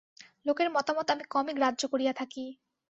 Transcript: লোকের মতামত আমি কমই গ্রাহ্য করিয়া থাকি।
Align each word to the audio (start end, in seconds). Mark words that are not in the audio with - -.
লোকের 0.45 0.69
মতামত 0.75 1.07
আমি 1.13 1.23
কমই 1.33 1.53
গ্রাহ্য 1.57 1.81
করিয়া 1.91 2.13
থাকি। 2.19 2.45